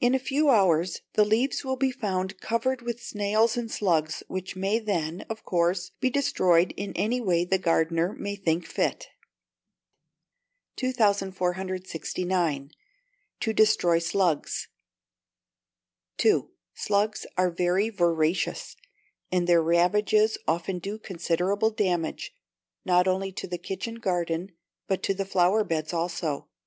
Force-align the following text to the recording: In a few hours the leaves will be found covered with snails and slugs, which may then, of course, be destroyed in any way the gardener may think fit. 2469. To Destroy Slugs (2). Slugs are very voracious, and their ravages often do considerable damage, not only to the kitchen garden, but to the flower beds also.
In 0.00 0.14
a 0.14 0.18
few 0.18 0.48
hours 0.48 1.02
the 1.12 1.26
leaves 1.26 1.62
will 1.62 1.76
be 1.76 1.90
found 1.90 2.40
covered 2.40 2.80
with 2.80 3.02
snails 3.02 3.54
and 3.54 3.70
slugs, 3.70 4.22
which 4.26 4.56
may 4.56 4.78
then, 4.78 5.26
of 5.28 5.44
course, 5.44 5.90
be 6.00 6.08
destroyed 6.08 6.72
in 6.78 6.94
any 6.94 7.20
way 7.20 7.44
the 7.44 7.58
gardener 7.58 8.14
may 8.14 8.34
think 8.34 8.64
fit. 8.64 9.08
2469. 10.76 12.70
To 13.40 13.52
Destroy 13.52 13.98
Slugs 13.98 14.68
(2). 16.16 16.50
Slugs 16.72 17.26
are 17.36 17.50
very 17.50 17.90
voracious, 17.90 18.74
and 19.30 19.46
their 19.46 19.62
ravages 19.62 20.38
often 20.48 20.78
do 20.78 20.98
considerable 20.98 21.68
damage, 21.70 22.32
not 22.86 23.06
only 23.06 23.32
to 23.32 23.46
the 23.46 23.58
kitchen 23.58 23.96
garden, 23.96 24.52
but 24.86 25.02
to 25.02 25.12
the 25.12 25.26
flower 25.26 25.62
beds 25.62 25.92
also. 25.92 26.48